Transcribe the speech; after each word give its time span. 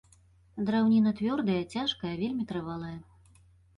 Драўніна 0.69 1.11
цвёрдая, 1.21 1.59
цяжкая, 1.75 2.13
вельмі 2.23 2.43
трывалая. 2.53 2.95